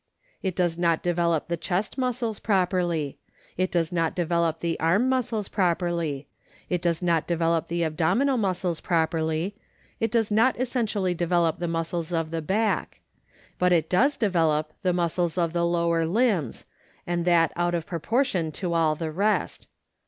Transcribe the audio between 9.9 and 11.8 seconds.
it does not essentially develop the